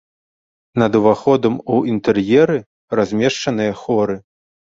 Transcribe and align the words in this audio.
Над 0.83 0.95
уваходам 0.99 1.59
у 1.75 1.81
інтэр'еры 1.93 2.57
размешчаныя 3.01 3.77
хоры. 3.83 4.15